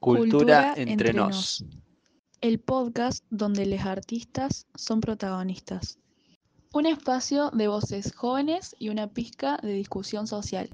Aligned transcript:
Cultura, 0.00 0.74
entre, 0.76 1.12
nos. 1.12 1.64
El 2.40 2.60
podcast 2.60 3.24
donde 3.30 3.66
los 3.66 3.80
artistas 3.80 4.66
son 4.76 5.00
protagonistas. 5.00 5.98
Un 6.72 6.86
espacio 6.86 7.50
de 7.50 7.66
voces 7.66 8.14
jóvenes 8.14 8.76
y 8.78 8.90
una 8.90 9.08
pizca 9.08 9.58
de 9.60 9.72
discusión 9.72 10.28
social. 10.28 10.70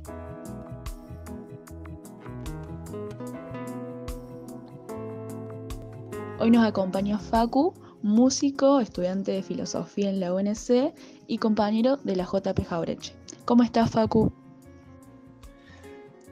Hoy 6.38 6.50
nos 6.50 6.66
acompaña 6.66 7.18
Facu, 7.18 7.72
músico, 8.02 8.80
estudiante 8.80 9.32
de 9.32 9.42
filosofía 9.42 10.10
en 10.10 10.20
la 10.20 10.34
UNC 10.34 10.92
y 11.26 11.38
compañero 11.38 11.96
de 11.96 12.16
la 12.16 12.24
JP 12.24 12.62
Jaureche. 12.66 13.16
¿Cómo 13.46 13.62
estás, 13.62 13.90
Facu? 13.90 14.43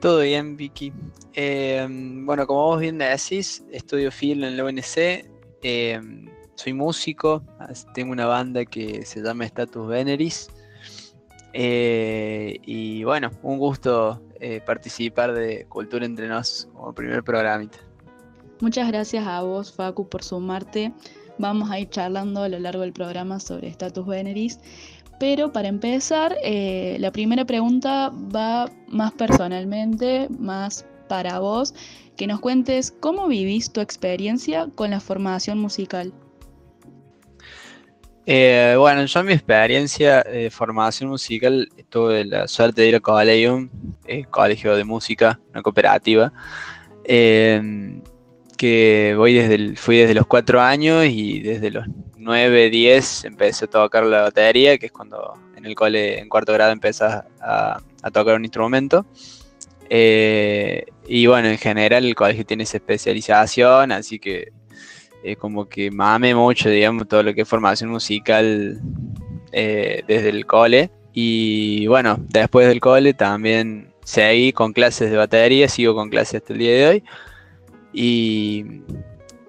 Todo 0.02 0.22
bien, 0.22 0.56
Vicky. 0.56 0.92
Em, 1.32 2.26
bueno, 2.26 2.44
como 2.44 2.64
vos 2.64 2.80
bien 2.80 2.98
decís, 2.98 3.64
estudio 3.70 4.10
filo 4.10 4.48
en 4.48 4.56
la 4.56 4.64
UNC. 4.64 5.24
Em, 5.62 6.28
soy 6.56 6.72
músico, 6.72 7.44
tengo 7.94 8.10
una 8.10 8.26
banda 8.26 8.64
que 8.64 9.06
se 9.06 9.22
llama 9.22 9.44
Status 9.44 9.86
Veneris. 9.86 10.50
Eh, 11.52 12.58
y 12.64 13.04
bueno, 13.04 13.30
un 13.44 13.58
gusto 13.60 14.20
eh, 14.40 14.60
participar 14.66 15.34
de 15.34 15.66
Cultura 15.66 16.04
Entre 16.04 16.26
Nos 16.26 16.68
como 16.72 16.92
primer 16.92 17.22
programita. 17.22 17.78
Muchas 18.60 18.88
gracias 18.88 19.24
a 19.24 19.42
vos, 19.42 19.72
Facu, 19.72 20.08
por 20.08 20.24
sumarte. 20.24 20.92
Vamos 21.38 21.70
a 21.70 21.78
ir 21.78 21.88
charlando 21.90 22.42
a 22.42 22.48
lo 22.48 22.58
largo 22.58 22.82
del 22.82 22.92
programa 22.92 23.38
sobre 23.38 23.68
Status 23.68 24.04
Veneris. 24.04 24.58
Pero 25.22 25.52
para 25.52 25.68
empezar, 25.68 26.36
eh, 26.42 26.96
la 26.98 27.12
primera 27.12 27.44
pregunta 27.44 28.10
va 28.34 28.68
más 28.88 29.12
personalmente, 29.12 30.26
más 30.36 30.84
para 31.08 31.38
vos, 31.38 31.74
que 32.16 32.26
nos 32.26 32.40
cuentes 32.40 32.90
cómo 32.90 33.28
vivís 33.28 33.72
tu 33.72 33.80
experiencia 33.80 34.66
con 34.74 34.90
la 34.90 34.98
formación 34.98 35.60
musical. 35.60 36.12
Eh, 38.26 38.74
bueno, 38.76 39.04
yo 39.04 39.20
en 39.20 39.26
mi 39.26 39.32
experiencia 39.34 40.24
de 40.24 40.50
formación 40.50 41.10
musical 41.10 41.68
tuve 41.88 42.24
la 42.24 42.48
suerte 42.48 42.82
de 42.82 42.88
ir 42.88 42.96
a 42.96 43.00
Colegium, 43.00 43.68
eh, 44.08 44.24
colegio 44.24 44.74
de 44.74 44.82
música, 44.82 45.38
una 45.52 45.62
cooperativa, 45.62 46.32
que 47.04 48.02
voy 49.16 49.34
desde 49.34 49.76
fui 49.76 49.98
desde 49.98 50.14
los 50.14 50.26
cuatro 50.26 50.60
años 50.60 51.06
y 51.06 51.38
desde 51.38 51.70
los 51.70 51.86
9, 52.22 52.70
10 52.70 53.24
empecé 53.24 53.64
a 53.66 53.68
tocar 53.68 54.04
la 54.04 54.22
batería, 54.22 54.78
que 54.78 54.86
es 54.86 54.92
cuando 54.92 55.34
en 55.56 55.66
el 55.66 55.74
cole 55.74 56.18
en 56.18 56.28
cuarto 56.28 56.52
grado 56.52 56.72
empezás 56.72 57.24
a, 57.40 57.80
tocar 58.12 58.36
un 58.36 58.44
instrumento. 58.44 59.06
Eh, 59.88 60.86
y 61.06 61.26
bueno, 61.26 61.48
en 61.48 61.58
general 61.58 62.04
el 62.04 62.14
colegio 62.14 62.46
tiene 62.46 62.62
esa 62.62 62.78
especialización, 62.78 63.92
así 63.92 64.18
que 64.18 64.52
como 65.38 65.68
que 65.68 65.90
mame 65.90 66.34
mucho, 66.34 66.68
digamos, 66.68 67.06
todo 67.06 67.22
lo 67.22 67.34
que 67.34 67.42
es 67.42 67.48
formación 67.48 67.90
musical 67.90 68.80
eh, 69.52 70.02
desde 70.06 70.30
el 70.30 70.46
cole. 70.46 70.90
Y 71.12 71.86
bueno, 71.86 72.16
después 72.28 72.66
del 72.66 72.80
cole 72.80 73.14
también 73.14 73.92
seguí 74.04 74.52
con 74.52 74.72
clases 74.72 75.10
de 75.10 75.16
batería, 75.16 75.68
sigo 75.68 75.94
con 75.94 76.10
clases 76.10 76.40
hasta 76.40 76.52
el 76.52 76.58
día 76.58 76.72
de 76.72 76.86
hoy. 76.86 77.04
Y 77.92 78.64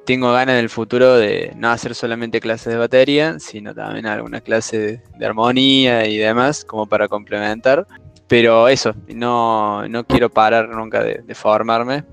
tengo 0.05 0.31
ganas 0.33 0.53
en 0.53 0.59
el 0.59 0.69
futuro 0.69 1.15
de 1.15 1.53
no 1.55 1.69
hacer 1.69 1.95
solamente 1.95 2.39
clases 2.39 2.73
de 2.73 2.79
batería, 2.79 3.39
sino 3.39 3.73
también 3.73 4.05
alguna 4.05 4.41
clase 4.41 5.01
de, 5.17 5.25
armonía 5.25 6.07
y 6.07 6.17
demás, 6.17 6.65
como 6.65 6.85
para 6.85 7.07
complementar. 7.07 7.87
Pero 8.27 8.67
eso, 8.67 8.93
no, 9.13 9.87
no 9.87 10.05
quiero 10.05 10.29
parar 10.29 10.69
nunca 10.69 11.03
de, 11.03 11.35
formarme, 11.35 12.03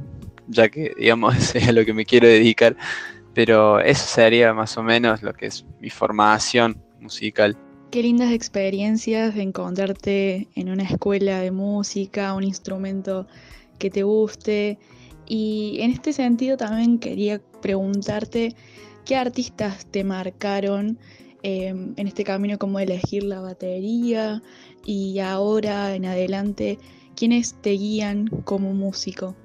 ya 0.48 0.69
que, 0.69 0.94
digamos, 0.97 1.34
es 1.55 1.69
a 1.69 1.72
lo 1.72 1.84
que 1.84 1.92
me 1.92 2.05
quiero 2.05 2.28
dedicar. 2.28 2.77
Pero 3.34 3.80
eso 3.80 4.06
sería 4.06 4.52
más 4.52 4.77
o 4.77 4.82
menos 4.82 5.22
lo 5.22 5.32
que 5.32 5.47
es 5.47 5.64
mi 5.80 5.91
formación 5.91 6.77
musical. 7.00 7.56
Qué 7.91 8.02
lindas 8.02 8.32
experiencias 8.32 9.34
de 9.34 9.42
encontrarte 9.42 10.48
en 10.54 10.70
una 10.70 10.84
escuela 10.84 11.41
de 11.41 11.50
música, 11.50 12.34
un 12.34 12.44
instrumento 12.44 13.26
que 13.78 13.91
te 13.91 14.04
guste 14.04 14.78
y 15.30 15.80
en 15.80 15.92
este 15.92 16.12
sentido 16.12 16.56
también 16.56 16.98
quería 16.98 17.41
preguntarte 17.62 18.56
qué 19.04 19.14
artistas 19.14 19.86
te 19.86 20.02
marcaron 20.02 20.98
em, 21.44 21.94
en 21.96 22.08
este 22.08 22.24
camino 22.24 22.58
como 22.58 22.80
elegir 22.80 23.22
la 23.22 23.41
batería 23.41 24.42
y 24.84 25.20
ahora 25.20 25.94
en 25.94 26.06
adelante, 26.06 26.80
quiénes 27.14 27.54
te 27.62 27.70
guían 27.70 28.26
como 28.42 28.74
músico. 28.74 29.36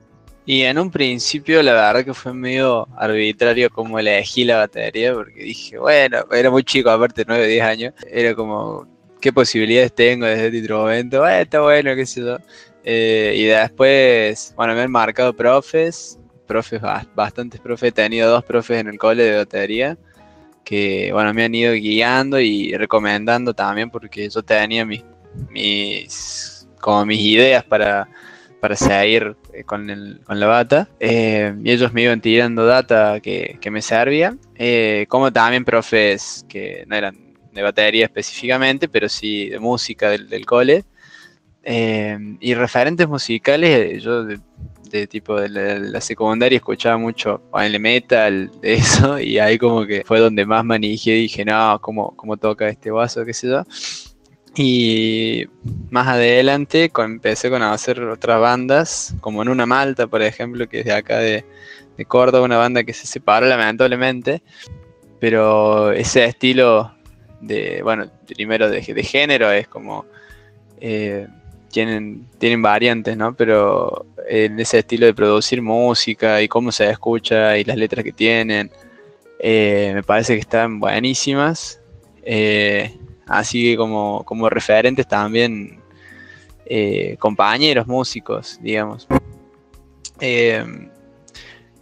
Y 0.47 0.63
en 0.63 0.79
un 0.79 0.90
principio 0.90 1.62
la 1.62 1.73
verdad 1.73 2.03
que 2.03 2.16
fue 2.16 2.34
medio 2.34 2.88
arbitrario 2.97 3.69
como 3.69 4.00
elegí 4.00 4.44
la 4.44 4.57
batería, 4.57 5.13
porque 5.13 5.44
dije, 5.44 5.78
bueno, 5.78 6.25
era 6.31 6.50
muy 6.50 6.63
chico, 6.63 6.90
aparte 6.90 7.25
9, 7.28 7.47
10 7.47 7.63
años, 7.63 7.94
era 8.09 8.34
como, 8.34 8.88
¿qué 9.22 9.31
posibilidades 9.31 9.94
tengo 9.94 10.25
desde 10.25 10.47
este 10.47 10.57
instrumento? 10.57 11.28
Eh, 11.28 11.41
está 11.41 11.62
bueno, 11.62 11.96
qué 11.96 12.07
sé 12.07 12.22
yo. 12.22 12.38
Eh, 12.88 13.34
y 13.35 13.46
después, 13.46 14.53
bueno, 14.56 14.75
me 14.75 14.81
han 14.81 14.91
marcado 14.91 15.35
profes, 15.35 16.19
profes, 16.46 16.79
bastantes 17.16 17.59
profes, 17.59 17.90
he 17.90 17.91
tenido 17.91 18.29
dos 18.29 18.44
profes 18.46 18.79
en 18.79 18.88
el 18.88 19.00
cole 19.00 19.23
de 19.23 19.38
batería, 19.38 19.97
que, 20.63 21.09
bueno, 21.12 21.34
me 21.34 21.46
han 21.46 21.56
ido 21.56 21.73
guiando 21.73 22.40
y 22.40 22.73
recomendando 22.78 23.56
también, 23.56 23.90
porque 23.90 24.29
yo 24.29 24.44
tenía 24.44 24.85
mis, 24.85 25.03
mis 25.50 26.68
como 26.79 27.07
mis 27.07 27.22
ideas 27.22 27.63
para, 27.63 28.07
para 28.59 28.75
seguir 28.75 29.35
eh, 29.52 29.63
con, 29.63 29.90
el, 29.90 30.22
con 30.23 30.40
la 30.40 30.46
bata, 30.46 30.88
eh, 31.00 31.56
y 31.63 31.72
ellos 31.72 31.91
me 31.91 32.03
iban 32.03 32.22
tirando 32.22 32.67
data 32.67 33.19
que, 33.19 33.57
que 33.59 33.72
me 33.72 33.81
servía, 33.81 34.38
como 35.07 35.34
también 35.34 35.66
profes 35.66 36.46
que 36.47 36.84
no 36.85 36.96
eran 36.96 37.34
de 37.52 37.63
batería 37.63 38.06
específicamente, 38.06 38.88
pero 38.88 39.09
sí 39.09 39.50
de 39.50 39.57
música 39.57 40.12
del, 40.12 40.29
del 40.29 40.46
cole, 40.46 40.85
eh, 41.68 42.38
y 42.40 42.53
referentes 42.53 43.08
musicales, 43.08 44.03
yo 44.03 44.24
de, 44.24 45.08
tipo 45.08 45.42
de 45.42 45.50
la, 45.50 46.00
secundaria 46.00 46.58
escuchaba 46.58 46.98
mucho 46.98 47.42
el 47.59 47.80
metal, 47.80 48.52
de 48.62 48.76
eso, 48.76 49.20
y 49.20 49.40
ahí 49.40 49.58
como 49.58 49.84
que 49.86 50.03
fue 50.06 50.20
donde 50.20 50.46
más 50.46 50.64
manejé 50.64 51.18
y 51.18 51.22
dije, 51.24 51.44
no, 51.44 51.80
¿cómo, 51.81 52.16
cómo 52.16 52.38
toca 52.38 52.70
este 52.70 52.92
vaso, 52.92 53.26
qué 53.26 53.34
sé 53.34 53.48
yo. 53.48 53.64
Y 54.56 55.46
más 55.90 56.08
adelante 56.08 56.92
empecé 56.96 57.50
con 57.50 57.64
hacer 57.64 58.00
otras 58.03 58.40
bandas, 58.40 59.16
como 59.20 59.42
en 59.42 59.50
una 59.50 59.66
Malta, 59.66 60.06
por 60.06 60.22
ejemplo, 60.22 60.70
que 60.70 60.82
es 60.82 60.86
de 60.86 60.94
acá 60.94 61.18
de, 61.18 61.44
Córdoba, 62.08 62.46
una 62.46 62.58
banda 62.58 62.84
que 62.84 62.94
se 62.94 63.08
separó 63.08 63.47
lamentablemente, 63.47 64.44
pero 65.20 65.92
ese 65.94 66.26
estilo 66.26 66.94
de, 67.42 67.82
bueno, 67.82 68.12
primero 68.28 68.70
de, 68.70 68.84
género 68.84 69.52
es 69.52 69.68
como... 69.68 70.06
Eh, 70.80 71.26
tienen, 71.75 72.25
tienen 72.38 72.62
variantes, 72.62 73.18
¿no? 73.18 73.36
Pero 73.36 74.06
en 74.30 74.58
ese 74.62 74.80
estilo 74.80 75.08
de 75.08 75.13
producir 75.13 75.62
música 75.62 76.41
y 76.41 76.47
cómo 76.47 76.72
se 76.72 76.90
escucha 76.90 77.58
y 77.58 77.66
las 77.66 77.75
letras 77.75 78.06
que 78.06 78.13
tienen, 78.13 78.72
eh, 79.40 79.91
me 79.94 80.02
parece 80.02 80.35
que 80.35 80.40
están 80.40 80.80
buenísimas. 80.80 81.81
Eh, 82.24 82.97
así 83.28 83.62
que 83.62 83.75
como, 83.75 84.24
como 84.24 84.50
referentes 84.50 85.06
también 85.06 85.81
eh, 86.66 87.18
compañeros 87.19 87.85
músicos, 87.88 88.58
digamos. 88.62 89.06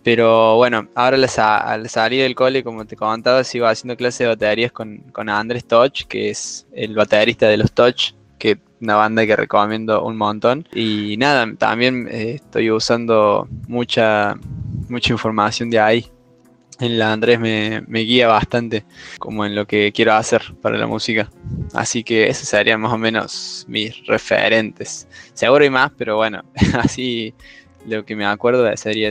pero 0.04 0.56
bueno, 0.56 0.88
ahora 0.96 1.18
al 1.18 1.88
salir 1.88 2.24
del 2.24 2.34
cole, 2.34 2.64
como 2.64 2.84
te 2.86 2.96
comentaba, 2.96 3.44
sigo 3.44 3.68
haciendo 3.68 3.96
clases 3.96 4.20
de 4.20 4.28
baterías 4.28 4.72
con, 4.72 4.98
con 5.12 5.30
Andrés 5.30 5.66
Toch, 5.66 6.08
que 6.10 6.32
es 6.32 6.66
el 6.74 6.96
baterista 6.96 7.48
de 7.48 7.58
los 7.58 7.72
Toch, 7.72 8.16
que 8.44 8.60
una 8.82 8.96
banda 8.96 9.26
que 9.26 9.38
recomiendo 9.38 10.04
un 10.04 10.18
montón. 10.18 10.68
Y 10.74 11.16
nada, 11.16 11.48
también 11.56 12.10
eh, 12.12 12.34
estoy 12.36 12.72
usando 12.72 13.48
mucha, 13.70 14.36
mucha 14.90 15.14
información 15.14 15.70
de 15.70 15.80
ahí. 15.80 16.12
En 16.82 17.00
la 17.00 17.14
Andrés 17.14 17.40
me, 17.40 17.86
me, 17.88 18.02
guía 18.02 18.28
bastante 18.28 18.84
como 19.18 19.46
en 19.46 19.56
lo 19.56 19.66
que 19.66 19.94
quiero 19.94 20.14
hacer 20.14 20.42
para 20.62 20.78
la 20.78 20.88
música. 20.88 21.30
Así 21.74 22.04
que 22.04 22.28
esos 22.28 22.50
serían 22.50 22.82
más 22.82 22.92
o 22.92 22.98
menos 22.98 23.64
mis 23.70 24.06
referentes. 24.08 25.08
Seguro 25.34 25.64
hay 25.64 25.70
más, 25.70 25.92
pero 25.98 26.18
bueno, 26.18 26.44
así 26.74 27.34
lo 27.86 28.04
que 28.04 28.18
me 28.18 28.26
acuerdo 28.26 28.64
de 28.64 28.76
serie 28.76 29.10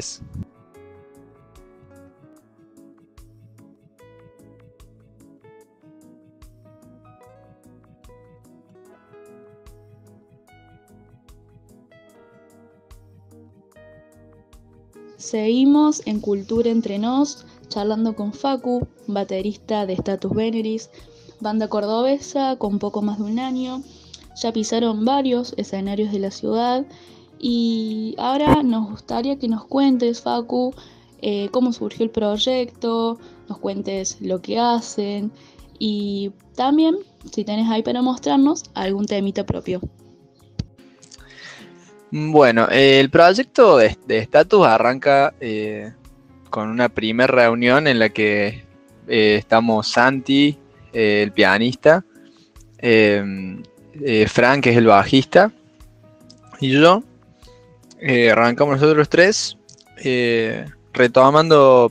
Seguimos 15.23 16.03
en 16.05 16.19
Cultura 16.19 16.69
Entre 16.69 16.99
Nos, 16.99 17.47
charlando 17.69 18.17
con 18.17 18.33
Facu, 18.33 18.89
baterista 19.07 19.87
de 19.87 19.93
Status 19.93 20.33
Veneris, 20.35 20.91
banda 21.39 21.69
cordobesa 21.69 22.57
con 22.57 22.81
poco 22.81 23.03
más 23.03 23.19
de 23.19 23.25
un 23.27 23.39
año. 23.39 23.85
Ya 24.35 24.53
pisaron 24.53 25.05
varios 25.05 25.55
escenarios 25.57 26.11
de 26.11 26.19
la 26.19 26.33
ciudad 26.33 26.85
Y 27.39 28.17
ahora 28.19 28.65
nos 28.65 28.91
gustaría 28.91 29.39
que 29.39 29.47
nos 29.47 29.65
cuentes, 29.65 30.23
Facu, 30.23 30.75
eh, 31.21 31.51
cómo 31.53 31.73
surgió 31.73 32.05
el 32.05 32.11
proyecto, 32.11 33.21
nos 33.49 33.59
cuentes 33.59 34.21
lo 34.21 34.43
que 34.43 34.59
hacen 34.59 35.31
y 35.79 36.33
también 36.57 36.97
si 37.31 37.45
tenés 37.45 37.71
ahí 37.71 37.85
para 37.85 38.03
mostrarnos 38.03 38.65
algún 38.75 39.07
temita 39.07 39.47
propio. 39.47 39.81
Bueno, 42.13 42.69
el 42.71 43.11
proyecto 43.11 43.79
de 43.79 43.97
estatus 44.09 44.67
arranca 44.67 45.35
eh, 45.41 45.93
con 46.51 46.69
una 46.69 46.89
primera 46.91 47.27
reunión 47.27 47.87
en 47.87 47.99
la 47.99 48.11
que 48.11 48.65
eh, 49.09 49.37
estamos 49.39 49.89
Santi, 49.89 50.59
el 50.93 51.33
pianista, 51.33 52.05
Frank, 52.79 54.63
que 54.63 54.71
es 54.71 54.77
el 54.77 54.87
bajista, 54.87 55.51
y 56.63 56.71
yo, 56.71 57.03
eh, 58.01 58.31
arrancamos 58.31 58.81
nosotros 58.81 59.09
tres, 59.09 59.57
eh, 59.97 60.65
retomando 60.93 61.91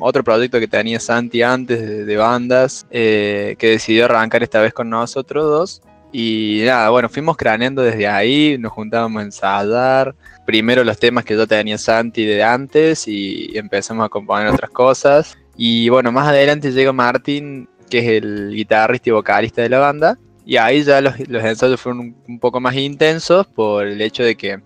otro 0.00 0.24
proyecto 0.24 0.60
que 0.60 0.68
tenía 0.68 1.00
Santi 1.00 1.42
antes 1.42 2.06
de, 2.06 2.16
bandas, 2.16 2.86
eh, 2.90 3.56
que 3.58 3.70
decidió 3.70 4.04
arrancar 4.04 4.44
esta 4.44 4.60
vez 4.60 4.72
con 4.72 4.88
nosotros 4.90 5.44
dos. 5.44 5.82
Y 6.12 6.62
nada, 6.64 6.90
bueno, 6.90 7.08
fuimos 7.08 7.36
craneando 7.36 7.82
desde 7.82 8.06
ahí, 8.06 8.56
nos 8.58 8.72
juntábamos 8.72 9.20
a 9.20 9.24
ensayar. 9.24 10.14
Primero 10.46 10.84
los 10.84 10.98
temas 10.98 11.24
que 11.24 11.34
yo 11.34 11.46
tenía 11.46 11.76
Santi 11.78 12.24
de 12.24 12.42
antes 12.42 13.06
y 13.08 13.56
empezamos 13.56 14.06
a 14.06 14.08
componer 14.08 14.48
otras 14.48 14.70
cosas. 14.70 15.36
Y 15.56 15.88
bueno, 15.88 16.12
más 16.12 16.28
adelante 16.28 16.72
llega 16.72 16.92
Martín, 16.92 17.68
que 17.90 17.98
es 17.98 18.22
el 18.22 18.52
guitarrista 18.54 19.10
y 19.10 19.12
vocalista 19.12 19.62
de 19.62 19.68
la 19.68 19.78
banda. 19.78 20.18
Y 20.44 20.56
ahí 20.56 20.84
ya 20.84 21.00
los, 21.00 21.18
ensayos 21.18 21.80
fueron 21.80 22.14
un, 22.28 22.38
poco 22.38 22.60
más 22.60 22.76
intensos 22.76 23.46
por 23.48 23.86
el 23.86 24.00
hecho 24.00 24.22
de 24.22 24.36
que 24.36 24.60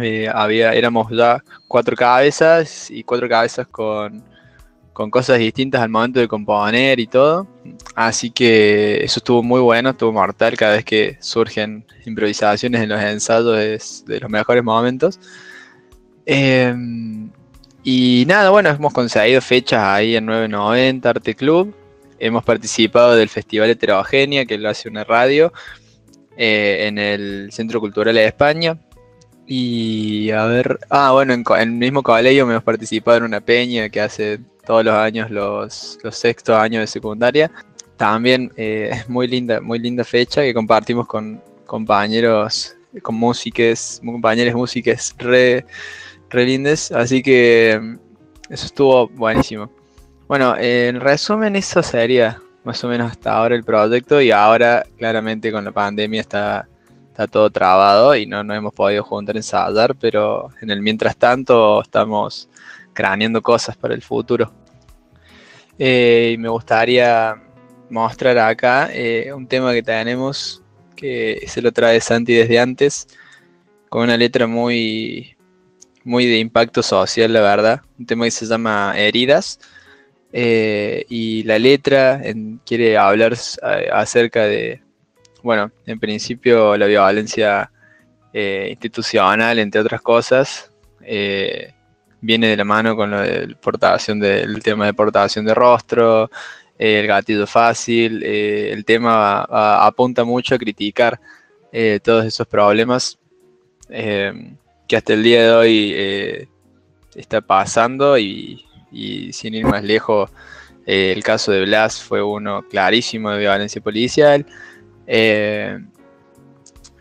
eh, 0.00 0.28
había, 0.32 0.72
éramos 0.74 1.10
ya 1.10 1.42
cuatro 1.66 1.96
cabezas 1.96 2.90
y 2.90 3.02
cuatro 3.02 3.28
cabezas 3.28 3.66
con, 3.66 4.22
cosas 4.92 5.38
distintas 5.38 5.80
al 5.80 5.88
momento 5.88 6.20
de 6.20 6.28
componer 6.28 7.00
y 7.00 7.06
todo. 7.06 7.46
Así 7.94 8.30
que 8.30 9.02
eso 9.04 9.20
estuvo 9.20 9.42
muy 9.42 9.60
bueno, 9.60 9.90
estuvo 9.90 10.12
mortal. 10.12 10.56
Cada 10.56 10.74
vez 10.74 10.84
que 10.84 11.16
surgen 11.20 11.84
improvisaciones 12.06 12.82
en 12.82 12.88
los 12.88 13.00
ensayos 13.00 13.58
es 13.58 14.04
de 14.06 14.20
los 14.20 14.30
mejores 14.30 14.62
momentos. 14.64 15.18
Em, 16.26 17.30
y 17.82 18.24
nada, 18.28 18.50
bueno, 18.50 18.70
hemos 18.70 18.92
conseguido 18.92 19.40
fechas 19.40 19.82
ahí 19.82 20.16
en 20.16 20.26
990 20.26 21.10
Arte 21.10 21.34
Club 21.34 21.74
hemos 22.22 22.44
participado 22.44 23.16
del 23.16 23.28
Festival 23.28 23.70
Heterogénea, 23.70 24.46
que 24.46 24.56
lo 24.56 24.68
hace 24.68 24.88
una 24.88 25.02
radio, 25.02 25.52
eh, 26.36 26.86
en 26.86 26.96
el 26.98 27.50
Centro 27.50 27.80
Cultural 27.80 28.14
de 28.14 28.24
España. 28.26 28.78
Y 29.44 30.30
a 30.30 30.46
ver, 30.46 30.78
ah, 30.88 31.10
bueno, 31.10 31.34
en, 31.34 31.44
el 31.58 31.72
mismo 31.72 32.04
colegio 32.04 32.48
hemos 32.48 32.62
participado 32.62 33.18
en 33.18 33.24
una 33.24 33.40
peña 33.40 33.88
que 33.88 34.00
hace 34.00 34.38
todos 34.64 34.84
los 34.84 34.94
años 34.94 35.30
los, 35.30 35.98
los 36.02 36.16
sextos 36.16 36.56
años 36.56 36.80
de 36.80 36.86
secundaria. 36.86 37.50
También 37.96 38.52
eh, 38.56 38.90
es 38.92 39.08
muy 39.08 39.26
linda, 39.26 39.60
muy 39.60 39.78
linda 39.78 40.04
fecha 40.04 40.42
que 40.42 40.54
compartimos 40.54 41.06
con 41.06 41.42
compañeros, 41.66 42.76
con 43.02 43.14
músicos, 43.14 44.00
compañeros 44.04 44.54
músicos 44.54 45.14
re, 45.18 45.64
re 46.30 46.46
lindes. 46.46 46.92
Así 46.92 47.22
que 47.22 47.78
mm, 47.80 47.94
eso 48.50 48.66
estuvo 48.66 49.08
buenísimo. 49.08 49.70
Bueno, 50.28 50.56
en 50.56 51.00
resumen, 51.00 51.56
eso 51.56 51.82
sería 51.82 52.40
más 52.64 52.82
o 52.84 52.88
menos 52.88 53.10
hasta 53.10 53.32
ahora 53.32 53.54
el 53.54 53.64
proyecto 53.64 54.20
y 54.20 54.30
ahora 54.30 54.84
claramente 54.96 55.50
con 55.50 55.64
la 55.64 55.72
pandemia 55.72 56.20
está, 56.20 56.68
está 57.08 57.26
todo 57.26 57.50
trabado 57.50 58.14
y 58.14 58.26
no 58.26 58.44
nos 58.44 58.56
hemos 58.56 58.72
podido 58.72 59.02
juntar 59.02 59.34
en 59.34 59.38
ensayar, 59.38 59.94
pero 59.96 60.50
en 60.60 60.70
el 60.70 60.80
mientras 60.80 61.16
tanto 61.16 61.82
estamos 61.82 62.48
craneando 62.92 63.42
cosas 63.42 63.76
para 63.76 63.94
el 63.94 64.02
futuro. 64.02 64.52
Eh, 65.78 66.32
y 66.34 66.38
me 66.38 66.48
gustaría 66.48 67.34
mostrar 67.90 68.38
acá 68.38 68.90
eh, 68.92 69.32
un 69.32 69.46
tema 69.46 69.72
que 69.72 69.82
tenemos 69.82 70.62
que 70.96 71.44
se 71.48 71.60
lo 71.60 71.72
trae 71.72 72.00
Santi 72.00 72.34
desde 72.34 72.60
antes, 72.60 73.08
con 73.88 74.02
una 74.04 74.16
letra 74.16 74.46
muy, 74.46 75.36
muy 76.04 76.26
de 76.26 76.38
impacto 76.38 76.82
social, 76.82 77.32
la 77.32 77.40
verdad. 77.40 77.80
Un 77.98 78.06
tema 78.06 78.24
que 78.26 78.30
se 78.30 78.46
llama 78.46 78.94
Heridas 78.96 79.58
eh, 80.32 81.04
y 81.08 81.42
la 81.42 81.58
letra 81.58 82.22
quiere 82.64 82.96
hablar 82.96 83.34
acerca 83.92 84.44
de, 84.44 84.80
bueno, 85.42 85.72
en 85.86 85.98
principio 85.98 86.76
la 86.76 86.86
violencia 86.86 87.72
institucional, 88.32 89.58
entre 89.58 89.80
otras 89.80 90.00
cosas, 90.00 90.70
viene 92.22 92.48
de 92.48 92.56
la 92.56 92.64
mano 92.64 92.96
con 92.96 93.10
lo 93.10 93.20
de 93.20 93.54
portación 93.60 94.18
del 94.18 94.62
tema 94.62 94.86
de 94.86 94.94
portación 94.94 95.44
de 95.44 95.54
rostro, 95.54 96.30
el 96.78 97.06
gatillo 97.06 97.46
fácil, 97.46 98.22
el 98.22 98.84
tema 98.84 99.42
apunta 99.86 100.24
mucho 100.24 100.54
a 100.54 100.58
criticar 100.58 101.20
todos 102.02 102.24
esos 102.24 102.46
problemas 102.46 103.18
que 103.88 104.96
hasta 104.96 105.12
el 105.12 105.22
día 105.22 105.42
de 105.42 105.52
hoy 105.52 106.48
está 107.14 107.40
pasando 107.42 108.16
y, 108.16 108.64
y 108.90 109.32
sin 109.32 109.54
ir 109.54 109.66
más 109.66 109.82
lejos, 109.82 110.30
eh, 110.86 111.12
el 111.16 111.22
caso 111.22 111.52
de 111.52 111.64
Blas 111.64 112.02
fue 112.02 112.22
uno 112.22 112.62
clarísimo 112.68 113.30
de 113.30 113.38
violencia 113.38 113.80
policial. 113.80 114.46
Eh, 115.06 115.78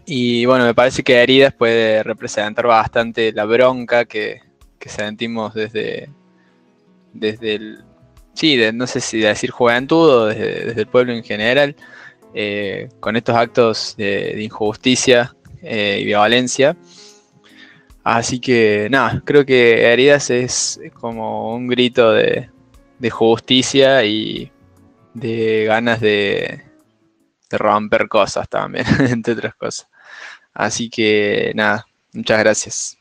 y 0.06 0.46
bueno, 0.46 0.66
me 0.66 0.74
parece 0.74 1.04
que 1.04 1.22
Heridas 1.22 1.54
puede 1.54 2.04
representar 2.04 2.68
bastante 2.68 3.32
la 3.32 3.46
bronca 3.46 4.06
que, 4.06 4.42
sentimos 4.90 5.54
desde, 5.54 6.10
desde 7.14 7.56
el, 7.56 7.84
sí, 8.34 8.58
no 8.74 8.88
sé 8.88 9.02
si 9.02 9.20
decir 9.20 9.52
juventud 9.52 10.10
o 10.10 10.26
desde, 10.28 10.82
el 10.82 10.88
pueblo 10.88 11.14
en 11.14 11.24
general, 11.24 11.76
eh, 12.34 12.90
con 13.00 13.16
estos 13.16 13.36
actos 13.36 13.96
de, 13.98 14.42
injusticia 14.42 15.36
y 15.62 16.06
violencia. 16.06 16.76
Así 18.04 18.40
que 18.40 18.88
nada, 18.90 19.22
creo 19.24 19.46
que 19.46 19.92
Heridas 19.92 20.30
es 20.32 20.80
como 21.00 21.54
un 21.54 21.68
grito 21.68 22.12
de, 22.12 22.50
justicia 23.12 24.04
y 24.04 24.52
de 25.14 25.66
ganas 25.66 26.00
de, 26.00 26.64
de 27.50 27.58
romper 27.58 28.08
cosas 28.08 28.48
también, 28.50 28.86
entre 29.00 29.34
otras 29.34 29.56
cosas. 29.56 29.88
Así 30.54 30.90
que 30.90 31.52
nada, 31.56 31.86
muchas 32.14 32.40
gracias. 32.40 33.01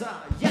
Cabeza, 0.00 0.22
ya. 0.40 0.49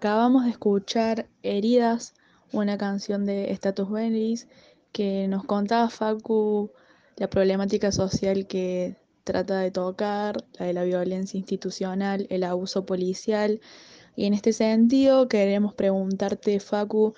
Acabamos 0.00 0.44
de 0.44 0.50
escuchar 0.52 1.28
Heridas, 1.42 2.14
una 2.52 2.78
canción 2.78 3.26
de 3.26 3.50
Status 3.50 3.90
Veneris 3.90 4.48
que 4.92 5.28
nos 5.28 5.44
contaba 5.44 5.90
Facu 5.90 6.70
la 7.18 7.28
problemática 7.28 7.92
social 7.92 8.46
que 8.46 8.96
trata 9.24 9.60
de 9.60 9.70
tocar, 9.70 10.42
la 10.58 10.64
de 10.64 10.72
la 10.72 10.84
violencia 10.84 11.36
institucional, 11.36 12.26
el 12.30 12.44
abuso 12.44 12.86
policial. 12.86 13.60
Y 14.16 14.24
en 14.24 14.32
este 14.32 14.54
sentido 14.54 15.28
queremos 15.28 15.74
preguntarte, 15.74 16.60
Facu, 16.60 17.12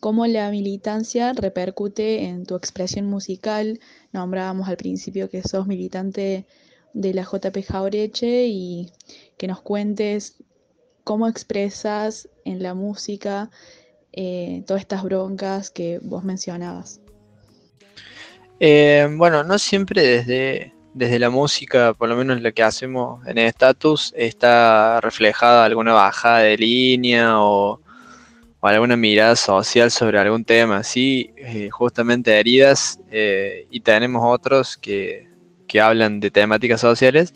cómo 0.00 0.26
la 0.26 0.50
militancia 0.50 1.34
repercute 1.34 2.24
en 2.24 2.46
tu 2.46 2.56
expresión 2.56 3.06
musical. 3.06 3.78
Nombrábamos 4.10 4.68
al 4.68 4.76
principio 4.76 5.30
que 5.30 5.44
sos 5.44 5.68
militante 5.68 6.46
de 6.94 7.14
la 7.14 7.22
JP 7.22 7.64
Jaureche 7.64 8.48
y 8.48 8.90
que 9.36 9.46
nos 9.46 9.60
cuentes 9.60 10.42
cómo 11.04 11.28
expresas 11.28 12.28
en 12.44 12.62
la 12.62 12.74
música 12.74 13.50
eh, 14.12 14.62
todas 14.66 14.82
estas 14.82 15.02
broncas 15.02 15.70
que 15.70 15.98
vos 16.02 16.24
mencionabas. 16.24 17.00
Eh, 18.60 19.08
bueno, 19.16 19.42
no 19.42 19.58
siempre 19.58 20.02
desde, 20.02 20.72
desde 20.94 21.18
la 21.18 21.30
música, 21.30 21.92
por 21.92 22.08
lo 22.08 22.16
menos 22.16 22.40
lo 22.40 22.52
que 22.52 22.62
hacemos 22.62 23.26
en 23.26 23.38
el 23.38 23.46
estatus, 23.46 24.12
está 24.16 25.00
reflejada 25.00 25.64
alguna 25.64 25.92
bajada 25.92 26.38
de 26.38 26.56
línea 26.56 27.40
o, 27.40 27.80
alguna 28.62 28.96
mirada 28.96 29.36
social 29.36 29.90
sobre 29.90 30.18
algún 30.18 30.42
tema, 30.42 30.82
sí, 30.84 31.34
eh, 31.36 31.68
justamente 31.68 32.38
heridas, 32.38 32.98
eh, 33.10 33.66
y 33.70 33.80
tenemos 33.80 34.22
otros 34.24 34.78
que, 34.78 35.28
que 35.68 35.82
hablan 35.82 36.18
de 36.18 36.30
temáticas 36.30 36.80
sociales. 36.80 37.34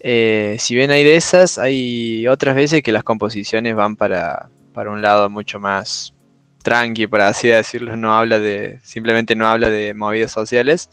Eh, 0.00 0.56
si 0.58 0.74
bien 0.74 0.90
hay 0.90 1.04
de 1.04 1.16
esas, 1.16 1.58
hay 1.58 2.26
otras 2.26 2.56
veces 2.56 2.82
que 2.82 2.92
las 2.92 3.04
composiciones 3.04 3.74
van 3.74 3.96
para, 3.96 4.48
para 4.72 4.90
un 4.90 5.02
lado 5.02 5.28
mucho 5.28 5.60
más 5.60 6.14
tranqui, 6.62 7.06
por 7.06 7.20
así 7.20 7.48
decirlo, 7.48 7.96
no 7.96 8.14
habla 8.14 8.38
de, 8.38 8.80
simplemente 8.82 9.34
no 9.36 9.46
habla 9.46 9.68
de 9.68 9.94
movidas 9.94 10.32
sociales. 10.32 10.90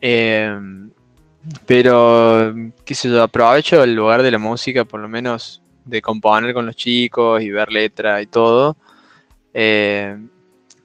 Eh, 0.00 0.58
pero, 1.66 2.54
qué 2.84 2.94
sé 2.94 3.08
yo, 3.08 3.22
aprovecho 3.22 3.82
el 3.82 3.94
lugar 3.94 4.22
de 4.22 4.30
la 4.30 4.38
música, 4.38 4.84
por 4.84 5.00
lo 5.00 5.08
menos 5.08 5.62
de 5.84 6.02
componer 6.02 6.52
con 6.52 6.66
los 6.66 6.76
chicos 6.76 7.42
y 7.42 7.50
ver 7.50 7.70
letra 7.72 8.20
y 8.20 8.26
todo, 8.26 8.76
eh, 9.54 10.16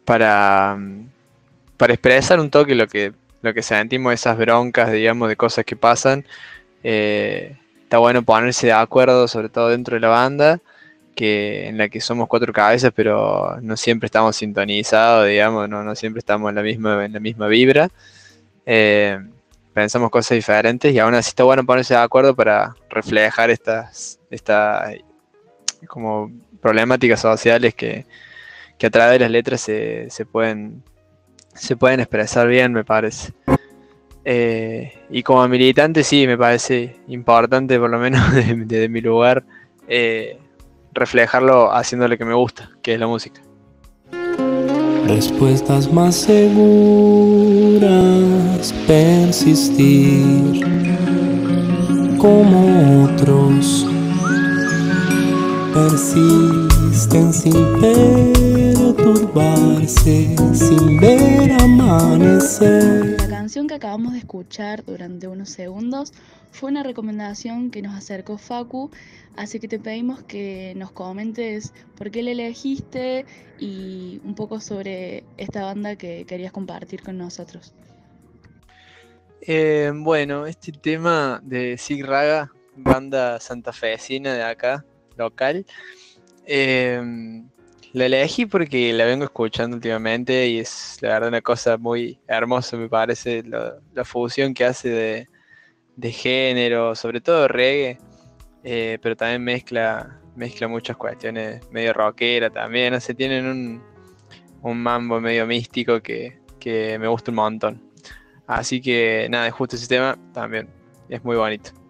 para, 0.05 0.77
para 1.77 1.93
expresar 1.93 2.39
un 2.39 2.49
toque 2.49 2.75
lo 2.75 2.87
que, 2.87 3.13
lo 3.41 3.53
que 3.53 3.61
sentimos, 3.61 4.13
esas 4.13 4.37
broncas, 4.37 4.91
digamos, 4.91 5.27
de 5.29 5.35
cosas 5.35 5.65
que 5.65 5.75
pasan. 5.75 6.25
Eh, 6.83 7.57
está 7.83 7.97
bueno 7.97 8.23
ponerse 8.23 8.67
de 8.67 8.73
acuerdo, 8.73 9.27
sobre 9.27 9.49
todo 9.49 9.69
dentro 9.69 9.95
de 9.95 10.01
la 10.01 10.09
banda, 10.09 10.59
que 11.15 11.67
en 11.67 11.77
la 11.77 11.89
que 11.89 12.01
somos 12.01 12.27
cuatro 12.27 12.51
cabezas, 12.53 12.91
pero 12.95 13.57
no 13.61 13.77
siempre 13.77 14.07
estamos 14.07 14.35
sintonizados, 14.35 15.27
digamos, 15.27 15.69
no, 15.69 15.83
no 15.83 15.95
siempre 15.95 16.19
estamos 16.19 16.49
en 16.49 16.55
la 16.55 16.63
misma, 16.63 17.05
en 17.05 17.13
la 17.13 17.19
misma 17.19 17.47
vibra. 17.47 17.89
Eh, 18.65 19.19
pensamos 19.73 20.09
cosas 20.11 20.35
diferentes 20.35 20.93
y 20.93 20.99
aún 20.99 21.15
así 21.15 21.29
está 21.29 21.43
bueno 21.43 21.65
ponerse 21.65 21.93
de 21.93 22.01
acuerdo 22.01 22.35
para 22.35 22.75
reflejar 22.89 23.49
estas, 23.49 24.19
estas 24.29 24.95
como 25.87 26.31
problemáticas 26.61 27.19
sociales 27.19 27.73
que, 27.75 28.05
que 28.77 28.87
a 28.87 28.89
través 28.89 29.13
de 29.13 29.19
las 29.19 29.31
letras 29.31 29.61
se, 29.61 30.09
se 30.09 30.25
pueden, 30.25 30.83
se 31.53 31.75
pueden 31.75 31.99
expresar 31.99 32.47
bien, 32.47 32.73
me 32.73 32.83
parece. 32.83 33.33
Eh, 34.25 34.93
y 35.09 35.23
como 35.23 35.47
militante 35.47 36.03
sí, 36.03 36.27
me 36.27 36.37
parece 36.37 36.97
importante, 37.07 37.79
por 37.79 37.89
lo 37.89 37.99
menos 37.99 38.33
desde, 38.35 38.55
desde 38.55 38.89
mi 38.89 39.01
lugar, 39.01 39.43
eh, 39.87 40.37
reflejarlo 40.93 41.73
haciendo 41.73 42.07
lo 42.07 42.17
que 42.17 42.25
me 42.25 42.33
gusta, 42.33 42.69
que 42.81 42.93
es 42.93 42.99
la 42.99 43.07
música. 43.07 43.41
Respuestas 45.07 45.91
más 45.91 46.15
seguras, 46.15 47.83
persistir 48.87 50.63
como 52.17 53.03
otros 53.03 53.85
persisten 55.73 57.33
sin 57.33 57.81
perturbarse, 57.81 60.35
sin 60.53 60.99
ver 60.99 61.51
amanecer. 61.61 63.22
La 63.43 63.47
canción 63.47 63.67
que 63.67 63.73
acabamos 63.73 64.13
de 64.13 64.19
escuchar 64.19 64.85
durante 64.85 65.27
unos 65.27 65.49
segundos 65.49 66.13
fue 66.51 66.71
una 66.71 66.81
recomendación 66.81 67.71
que 67.71 67.81
nos 67.81 67.93
acercó 67.93 68.37
Facu, 68.37 68.89
así 69.35 69.59
que 69.59 69.67
te 69.67 69.79
pedimos 69.79 70.23
que 70.23 70.71
nos 70.77 70.91
comentes 70.93 71.73
por 71.97 72.09
qué 72.09 72.23
la 72.23 72.31
elegiste 72.31 73.25
y 73.59 74.21
un 74.23 74.33
poco 74.33 74.61
sobre 74.61 75.25
esta 75.35 75.65
banda 75.65 75.97
que 75.97 76.23
querías 76.23 76.53
compartir 76.53 77.03
con 77.03 77.17
nosotros. 77.17 77.73
Eh, 79.41 79.91
bueno, 79.93 80.45
este 80.45 80.71
tema 80.71 81.41
de 81.43 81.77
Sig 81.77 82.01
Raga, 82.01 82.49
banda 82.77 83.41
santafesina 83.41 84.35
de 84.35 84.43
acá, 84.43 84.85
local, 85.17 85.65
eh, 86.45 87.43
la 87.93 88.07
elegí 88.07 88.47
porque 88.47 88.91
la 88.91 89.05
vengo 89.05 89.23
escuchando 89.23 89.75
últimamente 89.75 90.47
y 90.47 90.59
es 90.59 90.97
la 91.01 91.09
verdad 91.09 91.29
una 91.29 91.41
cosa 91.41 91.77
muy 91.77 92.19
hermosa, 92.27 92.75
me 92.75 92.89
parece, 92.89 93.43
la 93.43 94.03
fusión 94.03 94.53
que 94.53 94.65
hace 94.65 94.89
de, 94.89 95.29
de 95.95 96.11
género, 96.11 96.95
sobre 96.95 97.21
todo 97.21 97.47
reggae, 97.47 97.99
eh, 98.63 98.97
pero 99.01 99.15
también 99.15 99.43
mezcla, 99.43 100.19
mezcla 100.35 100.67
muchas 100.67 100.97
cuestiones 100.97 101.61
medio 101.69 101.93
rockera 101.93 102.49
también, 102.49 102.93
no 102.93 102.99
sé, 102.99 103.13
tienen 103.13 103.45
un, 103.45 103.83
un 104.63 104.81
mambo 104.81 105.21
medio 105.21 105.45
místico 105.45 106.01
que, 106.01 106.39
que 106.59 106.97
me 106.97 107.07
gusta 107.07 107.29
un 107.29 107.35
montón. 107.35 107.91
Así 108.47 108.81
que 108.81 109.27
nada, 109.29 109.51
justo 109.51 109.75
ese 109.75 109.87
tema 109.87 110.17
también 110.33 110.67
es 111.09 111.23
muy 111.23 111.35
bonito. 111.35 111.82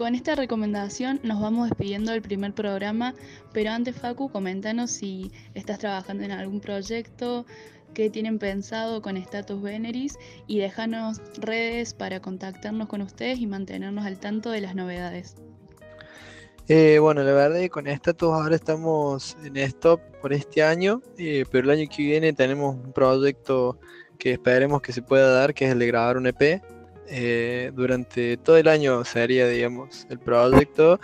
Con 0.00 0.14
esta 0.14 0.34
recomendación 0.34 1.20
nos 1.22 1.42
vamos 1.42 1.68
despidiendo 1.68 2.12
del 2.12 2.22
primer 2.22 2.54
programa, 2.54 3.14
pero 3.52 3.72
antes 3.72 3.94
Facu, 3.96 4.30
coméntanos 4.30 4.90
si 4.92 5.30
estás 5.52 5.78
trabajando 5.78 6.24
en 6.24 6.30
algún 6.30 6.62
proyecto, 6.62 7.44
qué 7.92 8.08
tienen 8.08 8.38
pensado 8.38 9.02
con 9.02 9.18
Status 9.18 9.60
Veneris 9.60 10.18
y 10.46 10.58
déjanos 10.58 11.20
redes 11.36 11.92
para 11.92 12.22
contactarnos 12.22 12.88
con 12.88 13.02
ustedes 13.02 13.40
y 13.40 13.46
mantenernos 13.46 14.06
al 14.06 14.18
tanto 14.18 14.48
de 14.48 14.62
las 14.62 14.74
novedades. 14.74 15.36
Eh, 16.68 16.98
bueno, 16.98 17.22
la 17.22 17.34
verdad 17.34 17.58
es 17.58 17.64
que 17.64 17.68
con 17.68 17.86
Status 17.86 18.32
ahora 18.32 18.54
estamos 18.54 19.36
en 19.44 19.58
stop 19.58 20.00
por 20.22 20.32
este 20.32 20.62
año, 20.62 21.02
eh, 21.18 21.44
pero 21.52 21.70
el 21.70 21.78
año 21.78 21.90
que 21.94 22.04
viene 22.04 22.32
tenemos 22.32 22.74
un 22.74 22.94
proyecto 22.94 23.78
que 24.18 24.32
esperemos 24.32 24.80
que 24.80 24.94
se 24.94 25.02
pueda 25.02 25.30
dar, 25.30 25.52
que 25.52 25.66
es 25.66 25.72
el 25.72 25.78
de 25.78 25.86
grabar 25.88 26.16
un 26.16 26.26
EP. 26.26 26.62
Eh, 27.10 27.72
durante 27.74 28.36
todo 28.36 28.56
el 28.56 28.68
año 28.68 29.04
sería, 29.04 29.48
digamos, 29.48 30.06
el 30.10 30.18
proyecto. 30.20 31.00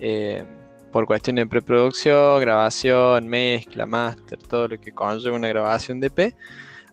eh, 0.00 0.44
por 0.92 1.06
cuestiones 1.06 1.46
de 1.46 1.48
preproducción, 1.48 2.40
grabación, 2.40 3.26
mezcla, 3.26 3.86
máster, 3.86 4.38
todo 4.38 4.68
lo 4.68 4.78
que 4.78 4.92
conlleva 4.92 5.36
una 5.36 5.48
grabación 5.48 6.00
de 6.00 6.08
EP. 6.08 6.34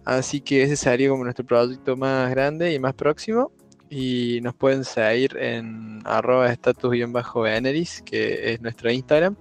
Así 0.06 0.42
que 0.42 0.64
ese 0.64 0.76
sería 0.78 1.10
como 1.10 1.24
nuestro 1.26 1.46
proyecto 1.46 1.98
más 1.98 2.32
grande 2.32 2.74
y 2.74 2.80
más 2.80 2.94
próximo. 2.94 3.52
Y 3.90 4.40
nos 4.42 4.56
pueden 4.56 4.86
seguir 4.86 5.36
en 5.38 6.02
arroba 6.06 6.52
status-veneris, 6.52 8.02
que 8.04 8.54
es 8.54 8.62
nuestro 8.62 8.92
Instagram, 8.92 9.36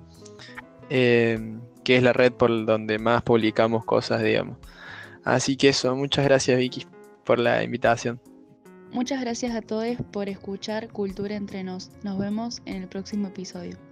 eh, 0.90 1.38
que 1.84 1.96
es 1.96 2.02
la 2.02 2.12
red 2.12 2.32
por 2.32 2.66
donde 2.66 2.98
más 2.98 3.22
publicamos 3.22 3.84
cosas, 3.84 4.22
digamos. 4.22 4.58
Así 5.24 5.56
que 5.56 5.68
eso, 5.68 5.94
muchas 5.94 6.24
gracias 6.24 6.58
Vicky 6.58 6.86
por 7.24 7.38
la 7.38 7.62
invitación. 7.62 8.20
Muchas 8.92 9.20
gracias 9.20 9.54
a 9.54 9.62
todos 9.62 9.96
por 10.12 10.28
escuchar 10.28 10.88
Cultura 10.88 11.36
entre 11.36 11.62
nos. 11.62 11.90
Nos 12.02 12.18
vemos 12.18 12.62
en 12.64 12.82
el 12.82 12.88
próximo 12.88 13.28
episodio. 13.28 13.87